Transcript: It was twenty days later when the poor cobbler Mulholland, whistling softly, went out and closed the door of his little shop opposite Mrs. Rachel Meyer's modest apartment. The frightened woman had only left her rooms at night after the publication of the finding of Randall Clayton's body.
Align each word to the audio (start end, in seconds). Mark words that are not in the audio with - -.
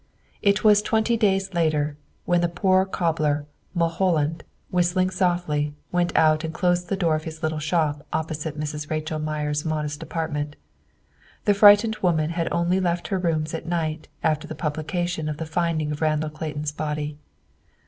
It 0.41 0.63
was 0.63 0.81
twenty 0.81 1.15
days 1.15 1.53
later 1.53 1.95
when 2.25 2.41
the 2.41 2.49
poor 2.49 2.85
cobbler 2.85 3.45
Mulholland, 3.75 4.43
whistling 4.71 5.11
softly, 5.11 5.75
went 5.91 6.11
out 6.17 6.43
and 6.43 6.51
closed 6.51 6.89
the 6.89 6.97
door 6.97 7.13
of 7.15 7.25
his 7.25 7.43
little 7.43 7.59
shop 7.59 8.03
opposite 8.11 8.59
Mrs. 8.59 8.89
Rachel 8.89 9.19
Meyer's 9.19 9.63
modest 9.63 10.01
apartment. 10.01 10.55
The 11.45 11.53
frightened 11.53 11.97
woman 11.97 12.31
had 12.31 12.47
only 12.51 12.79
left 12.79 13.09
her 13.09 13.19
rooms 13.19 13.53
at 13.53 13.67
night 13.67 14.07
after 14.23 14.47
the 14.47 14.55
publication 14.55 15.29
of 15.29 15.37
the 15.37 15.45
finding 15.45 15.91
of 15.91 16.01
Randall 16.01 16.31
Clayton's 16.31 16.71
body. 16.71 17.19